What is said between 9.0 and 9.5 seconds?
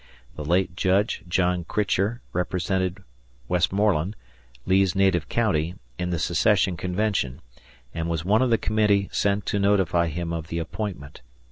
sent